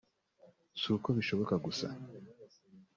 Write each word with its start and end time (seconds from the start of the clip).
“Si 0.79 0.87
uko 0.95 1.07
bishoboka 1.17 1.55
gusa 1.65 1.87